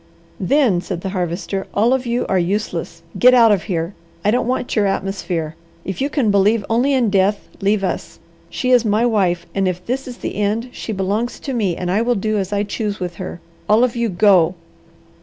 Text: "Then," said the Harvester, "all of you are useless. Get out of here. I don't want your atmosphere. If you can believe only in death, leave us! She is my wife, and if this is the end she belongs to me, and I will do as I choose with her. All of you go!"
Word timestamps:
"Then," 0.39 0.81
said 0.81 1.01
the 1.01 1.09
Harvester, 1.09 1.67
"all 1.75 1.93
of 1.93 2.07
you 2.07 2.25
are 2.25 2.39
useless. 2.39 3.03
Get 3.19 3.35
out 3.35 3.51
of 3.51 3.65
here. 3.65 3.93
I 4.25 4.31
don't 4.31 4.47
want 4.47 4.75
your 4.75 4.87
atmosphere. 4.87 5.55
If 5.85 6.01
you 6.01 6.09
can 6.09 6.31
believe 6.31 6.65
only 6.71 6.93
in 6.95 7.11
death, 7.11 7.47
leave 7.59 7.83
us! 7.83 8.17
She 8.49 8.71
is 8.71 8.83
my 8.83 9.05
wife, 9.05 9.45
and 9.53 9.67
if 9.67 9.85
this 9.85 10.07
is 10.07 10.17
the 10.17 10.37
end 10.37 10.69
she 10.71 10.91
belongs 10.91 11.39
to 11.41 11.53
me, 11.53 11.77
and 11.77 11.91
I 11.91 12.01
will 12.01 12.15
do 12.15 12.39
as 12.39 12.51
I 12.51 12.63
choose 12.63 12.99
with 12.99 13.17
her. 13.17 13.41
All 13.69 13.83
of 13.83 13.95
you 13.95 14.09
go!" 14.09 14.55